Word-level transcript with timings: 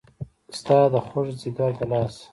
ستا 0.57 0.77
د 0.93 0.95
خوږ 1.07 1.27
ځیګر 1.41 1.71
د 1.79 1.81
لاسه 1.91 2.23